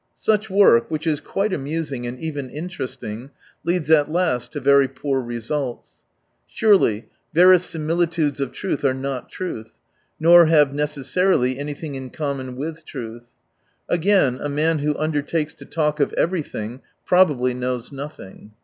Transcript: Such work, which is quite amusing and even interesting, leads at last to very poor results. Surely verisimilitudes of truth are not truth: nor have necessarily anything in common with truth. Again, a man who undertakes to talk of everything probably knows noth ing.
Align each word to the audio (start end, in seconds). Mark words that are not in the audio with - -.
Such 0.17 0.49
work, 0.49 0.89
which 0.89 1.05
is 1.05 1.21
quite 1.21 1.53
amusing 1.53 2.07
and 2.07 2.19
even 2.19 2.49
interesting, 2.49 3.29
leads 3.63 3.91
at 3.91 4.09
last 4.09 4.51
to 4.53 4.59
very 4.59 4.87
poor 4.87 5.21
results. 5.21 6.01
Surely 6.47 7.05
verisimilitudes 7.35 8.39
of 8.39 8.51
truth 8.51 8.83
are 8.83 8.95
not 8.95 9.29
truth: 9.29 9.77
nor 10.19 10.47
have 10.47 10.73
necessarily 10.73 11.59
anything 11.59 11.93
in 11.93 12.09
common 12.09 12.55
with 12.55 12.83
truth. 12.83 13.27
Again, 13.87 14.39
a 14.41 14.49
man 14.49 14.79
who 14.79 14.97
undertakes 14.97 15.53
to 15.53 15.65
talk 15.65 15.99
of 15.99 16.13
everything 16.13 16.81
probably 17.05 17.53
knows 17.53 17.91
noth 17.91 18.19
ing. 18.19 18.53